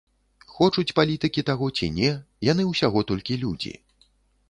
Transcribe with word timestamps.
Хочуць 0.53 0.93
палітыкі 0.99 1.45
таго 1.51 1.69
ці 1.77 1.91
не, 1.99 2.09
яны 2.51 2.69
ўсяго 2.73 3.07
толькі 3.15 3.41
людзі. 3.47 3.73